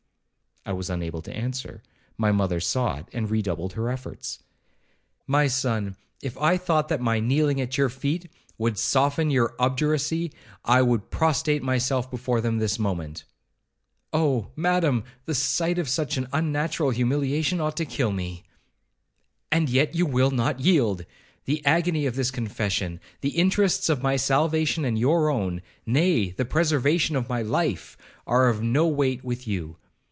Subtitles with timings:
[0.63, 1.81] I was unable to answer,
[2.19, 4.43] my mother saw it, and redoubled her efforts.
[5.25, 8.29] 'My son, if I thought that my kneeling at your feet
[8.59, 10.31] would soften your obduracy,
[10.63, 13.23] I would prostrate myself before them this moment.'
[14.13, 14.51] 'Oh!
[14.55, 18.43] madam, the sight of such unnatural humiliation ought to kill me.'
[19.51, 24.85] 'And yet you will not yield—the agony of this confession, the interests of my salvation
[24.85, 27.97] and your own, nay, the preservation of my life,
[28.27, 29.77] are of no weight with you.'